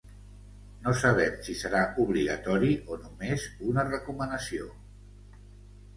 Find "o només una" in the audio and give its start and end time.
2.95-3.87